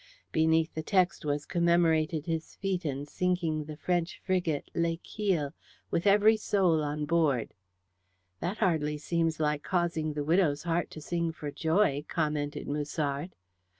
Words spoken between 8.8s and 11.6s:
seems like causing the widow's heart to sing for